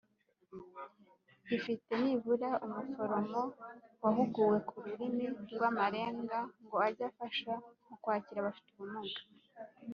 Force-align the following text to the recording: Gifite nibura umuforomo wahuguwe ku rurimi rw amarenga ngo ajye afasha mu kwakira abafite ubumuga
Gifite 1.49 1.91
nibura 2.01 2.49
umuforomo 2.65 3.41
wahuguwe 4.03 4.57
ku 4.67 4.75
rurimi 4.85 5.25
rw 5.53 5.61
amarenga 5.69 6.37
ngo 6.63 6.75
ajye 6.87 7.03
afasha 7.09 7.53
mu 7.87 7.95
kwakira 8.03 8.39
abafite 8.41 8.69
ubumuga 8.73 9.19